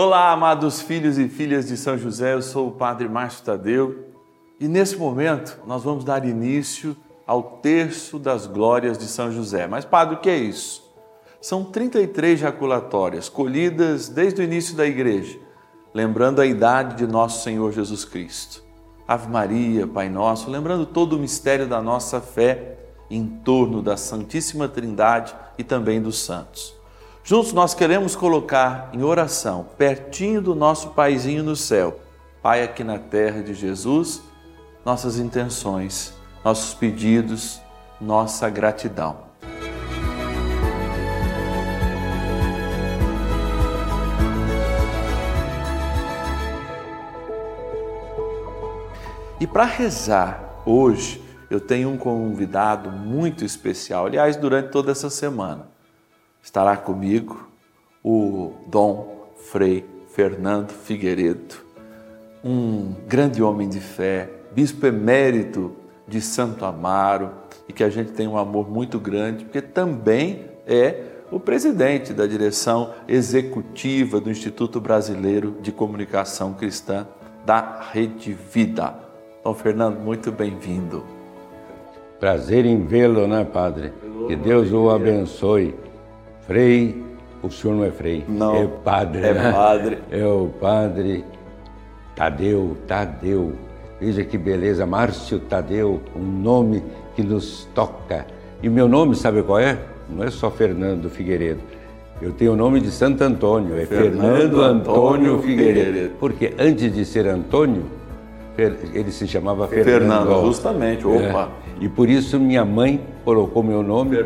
[0.00, 4.04] Olá, amados filhos e filhas de São José, eu sou o Padre Márcio Tadeu
[4.60, 9.66] e nesse momento nós vamos dar início ao terço das glórias de São José.
[9.66, 10.88] Mas, Padre, o que é isso?
[11.40, 15.36] São 33 jaculatórias colhidas desde o início da igreja,
[15.92, 18.62] lembrando a idade de nosso Senhor Jesus Cristo.
[19.04, 22.78] Ave Maria, Pai Nosso, lembrando todo o mistério da nossa fé
[23.10, 26.77] em torno da Santíssima Trindade e também dos santos.
[27.28, 32.00] Juntos nós queremos colocar em oração, pertinho do nosso Paizinho no céu,
[32.42, 34.22] Pai aqui na terra de Jesus,
[34.82, 37.60] nossas intenções, nossos pedidos,
[38.00, 39.24] nossa gratidão.
[49.38, 55.76] E para rezar hoje, eu tenho um convidado muito especial, aliás, durante toda essa semana
[56.42, 57.48] estará comigo
[58.02, 61.56] o Dom Frei Fernando Figueiredo,
[62.42, 65.72] um grande homem de fé, bispo emérito
[66.06, 67.30] de Santo Amaro
[67.68, 72.26] e que a gente tem um amor muito grande, porque também é o presidente da
[72.26, 77.06] direção executiva do Instituto Brasileiro de Comunicação Cristã
[77.44, 78.94] da Rede Vida.
[79.44, 81.04] Dom Fernando, muito bem-vindo.
[82.18, 83.92] Prazer em vê-lo, né, Padre?
[84.26, 85.74] Que Deus o abençoe.
[86.48, 87.04] Frei,
[87.42, 89.22] o senhor não é frei, não, é padre.
[89.22, 89.52] É né?
[89.52, 89.98] padre.
[90.10, 91.22] É o padre
[92.16, 93.52] Tadeu, Tadeu.
[94.00, 96.82] Veja que beleza, Márcio Tadeu, um nome
[97.14, 98.26] que nos toca.
[98.62, 99.78] E meu nome, sabe qual é?
[100.08, 101.60] Não é só Fernando Figueiredo.
[102.22, 105.86] Eu tenho o nome de Santo Antônio, é Fernando, Fernando Antônio, Antônio Figueiredo.
[105.86, 106.14] Figueiredo.
[106.18, 107.84] Porque antes de ser Antônio,
[108.56, 109.86] ele se chamava Fernando.
[109.86, 111.50] Fernando, justamente, opa.
[111.78, 111.84] É.
[111.84, 114.16] E por isso minha mãe colocou meu nome,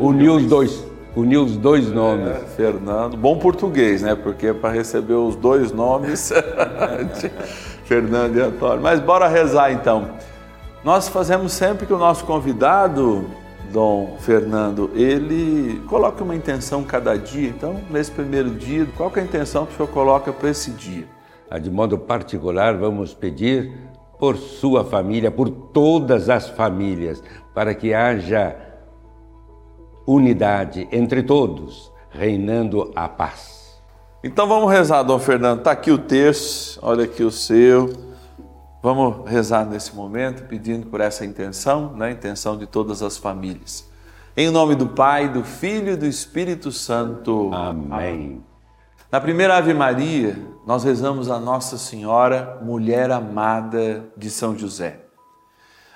[0.00, 2.28] uniu os dois uniu os dois nomes.
[2.28, 4.14] É, Fernando, bom português, né?
[4.14, 6.32] Porque é para receber os dois nomes,
[7.84, 8.82] Fernando e Antônio.
[8.82, 10.10] Mas bora rezar então.
[10.84, 13.26] Nós fazemos sempre que o nosso convidado,
[13.72, 17.48] Dom Fernando, ele coloca uma intenção cada dia.
[17.48, 21.04] Então, nesse primeiro dia, qual é a intenção que o senhor coloca para esse dia?
[21.50, 23.72] Ah, de modo particular, vamos pedir
[24.18, 27.22] por sua família, por todas as famílias,
[27.54, 28.56] para que haja
[30.08, 33.78] unidade entre todos, reinando a paz.
[34.24, 35.58] Então vamos rezar, Dom Fernando.
[35.58, 37.92] Está aqui o texto, olha aqui o seu.
[38.82, 42.10] Vamos rezar nesse momento, pedindo por essa intenção, né?
[42.10, 43.86] intenção de todas as famílias.
[44.34, 47.50] Em nome do Pai, do Filho e do Espírito Santo.
[47.52, 48.42] Amém.
[49.12, 55.07] Na primeira Ave Maria, nós rezamos a Nossa Senhora, mulher amada de São José.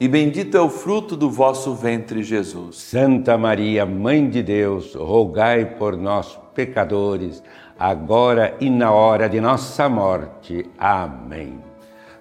[0.00, 2.76] e bendito é o fruto do vosso ventre, Jesus.
[2.76, 7.42] Santa Maria, Mãe de Deus, rogai por nós, pecadores,
[7.78, 10.66] agora e na hora de nossa morte.
[10.78, 11.58] Amém.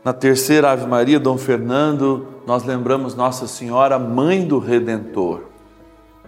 [0.04, 5.53] Na terceira Ave Maria, Dom Fernando, nós lembramos Nossa Senhora, Mãe do Redentor.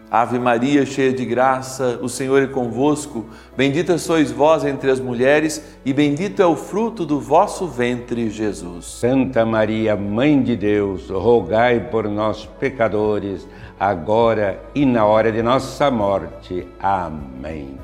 [0.09, 3.25] Ave Maria, cheia de graça, o Senhor é convosco.
[3.57, 8.85] Bendita sois vós entre as mulheres, e bendito é o fruto do vosso ventre, Jesus.
[8.85, 13.47] Santa Maria, Mãe de Deus, rogai por nós, pecadores,
[13.79, 16.67] agora e na hora de nossa morte.
[16.79, 17.77] Amém.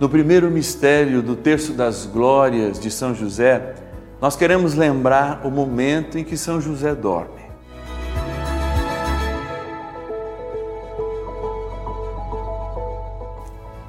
[0.00, 3.74] No primeiro mistério do Terço das Glórias de São José,
[4.20, 7.43] nós queremos lembrar o momento em que São José dorme.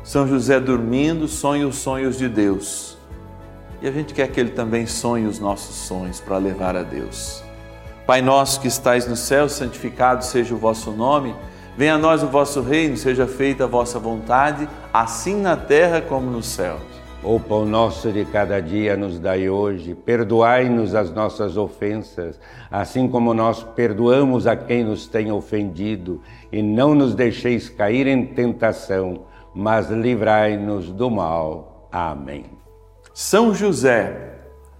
[0.06, 2.96] São José dormindo sonha os sonhos de Deus.
[3.82, 7.44] E a gente quer que ele também sonhe os nossos sonhos para levar a Deus.
[8.06, 11.34] Pai nosso que estais no céu, santificado seja o vosso nome.
[11.76, 16.30] Venha a nós o vosso reino, seja feita a vossa vontade, assim na terra como
[16.30, 16.78] no céu.
[17.24, 19.96] O pão nosso de cada dia nos dai hoje.
[19.96, 22.40] Perdoai-nos as nossas ofensas,
[22.70, 26.22] assim como nós perdoamos a quem nos tem ofendido,
[26.52, 31.88] e não nos deixeis cair em tentação mas livrai-nos do mal.
[31.92, 32.46] Amém.
[33.14, 34.34] São José,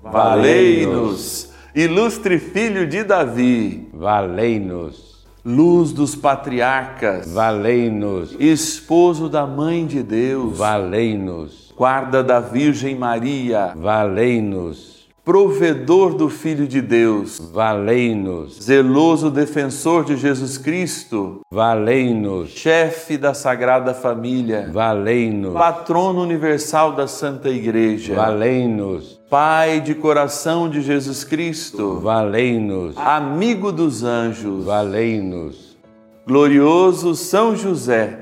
[0.04, 1.54] valei-nos.
[1.74, 5.26] Ilustre filho de Davi, valei-nos.
[5.44, 8.36] Luz dos patriarcas, valei-nos.
[8.40, 11.74] Esposo da Mãe de Deus, valei-nos.
[11.78, 14.95] Guarda da Virgem Maria, valei-nos.
[15.26, 23.92] Provedor do Filho de Deus, valei-nos, zeloso defensor de Jesus Cristo, valei-nos, chefe da Sagrada
[23.96, 32.96] Família, valei-nos, patrono universal da Santa Igreja, valei-nos, Pai de coração de Jesus Cristo, valei-nos,
[32.96, 35.76] amigo dos anjos, valei-nos,
[36.28, 38.20] glorioso São José,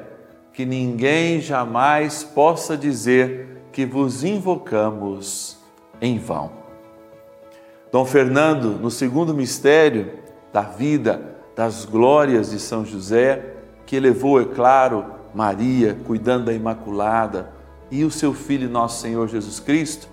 [0.54, 5.58] que ninguém jamais possa dizer que vos invocamos
[6.02, 6.63] em vão.
[7.94, 10.14] Dom Fernando, no segundo mistério
[10.52, 13.54] da vida, das glórias de São José,
[13.86, 17.54] que elevou, é claro, Maria, cuidando da Imaculada,
[17.92, 20.08] e o seu filho, nosso Senhor Jesus Cristo,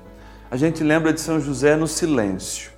[0.51, 2.71] a gente lembra de São José no silêncio.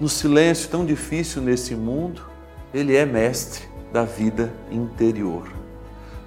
[0.00, 2.22] No silêncio tão difícil nesse mundo,
[2.72, 5.63] ele é mestre da vida interior.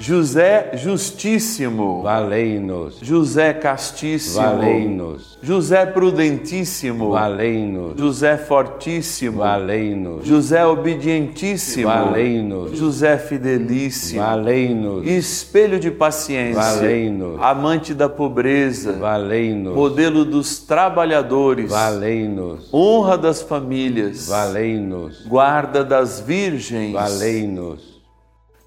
[0.00, 2.00] José Justíssimo.
[2.02, 2.98] Valei-nos.
[3.02, 4.42] José Castíssimo.
[4.42, 5.38] Valei-nos.
[5.42, 7.10] José Prudentíssimo.
[7.10, 8.00] Valei-nos.
[8.00, 9.40] José Fortíssimo.
[9.40, 10.26] Valei-nos.
[10.26, 11.86] José Obedientíssimo.
[11.86, 12.78] Valei-nos.
[12.78, 14.22] José Fidelíssimo.
[14.22, 15.06] Valei-nos.
[15.06, 16.62] Espelho de paciência.
[16.62, 17.42] Valei-nos.
[17.42, 18.92] Amante da pobreza.
[18.94, 19.74] Valei-nos.
[19.74, 21.70] Modelo dos trabalhadores.
[21.70, 22.72] Valei-nos.
[22.72, 24.28] Honra das famílias.
[24.28, 25.26] Valei-nos.
[25.26, 26.94] Guarda das virgens.
[26.94, 27.89] Valei-nos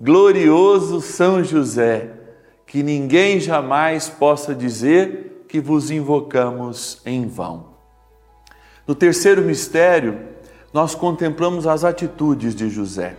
[0.04, 2.12] glorioso São José,
[2.68, 7.68] que ninguém jamais possa dizer que vos invocamos em vão.
[8.86, 10.20] No terceiro mistério,
[10.74, 13.16] nós contemplamos as atitudes de José.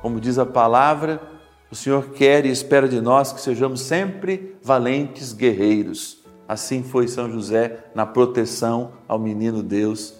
[0.00, 1.20] Como diz a palavra,
[1.70, 7.30] o Senhor quer e espera de nós que sejamos sempre valentes guerreiros Assim foi São
[7.30, 10.19] José na proteção ao menino Deus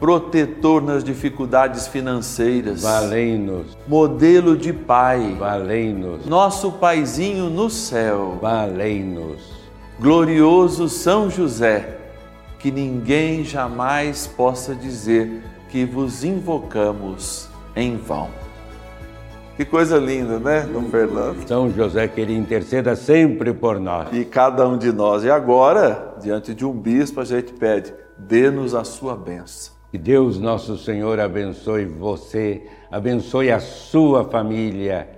[0.00, 2.82] protetor nas dificuldades financeiras.
[2.82, 3.76] Valei-nos.
[3.86, 5.36] Modelo de pai.
[5.38, 6.24] Valei-nos.
[6.24, 8.38] Nosso paizinho no céu.
[8.40, 9.60] Valei-nos.
[10.00, 11.98] Glorioso São José,
[12.58, 18.28] que ninguém jamais possa dizer que vos invocamos em vão.
[19.58, 21.46] Que coisa linda, né, Dom Fernando?
[21.46, 24.08] São José, que ele interceda sempre por nós.
[24.10, 25.22] E cada um de nós.
[25.22, 29.79] E agora, diante de um bispo, a gente pede: dê-nos a sua bênção.
[29.90, 35.08] Que Deus nosso Senhor abençoe você, abençoe a sua família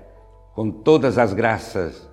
[0.54, 2.08] com todas as graças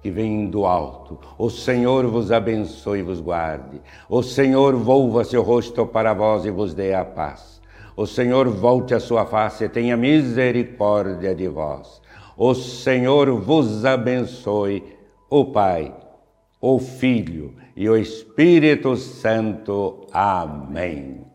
[0.00, 1.18] que vêm do alto.
[1.36, 3.80] O Senhor vos abençoe e vos guarde.
[4.08, 7.60] O Senhor volva seu rosto para vós e vos dê a paz.
[7.96, 12.00] O Senhor volte a sua face e tenha misericórdia de vós.
[12.36, 14.84] O Senhor vos abençoe,
[15.28, 15.92] o Pai,
[16.60, 20.06] o Filho e o Espírito Santo.
[20.12, 21.25] Amém.